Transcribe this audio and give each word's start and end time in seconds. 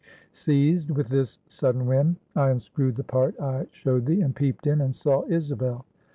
Seized 0.31 0.89
with 0.89 1.09
this 1.09 1.37
sudden 1.45 1.85
whim, 1.85 2.17
I 2.35 2.49
unscrewed 2.49 2.95
the 2.95 3.03
part 3.03 3.39
I 3.39 3.67
showed 3.69 4.07
thee, 4.07 4.21
and 4.21 4.35
peeped 4.35 4.65
in, 4.65 4.81
and 4.81 4.95
saw 4.95 5.23
'Isabel.' 5.27 5.85